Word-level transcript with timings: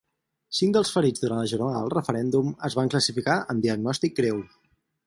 Cinc 0.59 0.71
dels 0.77 0.93
ferits 0.95 1.23
durant 1.25 1.39
la 1.41 1.51
jornada 1.53 1.83
del 1.83 1.93
referèndum 1.97 2.51
es 2.71 2.81
van 2.81 2.93
classificar 2.95 3.39
en 3.55 3.63
diagnòstic 3.69 4.19
greu. 4.25 4.43